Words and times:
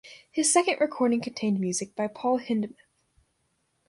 His 0.31 0.51
second 0.51 0.79
recording 0.81 1.21
contained 1.21 1.59
music 1.59 1.95
by 1.95 2.07
Paul 2.07 2.39
Hindemith. 2.39 2.73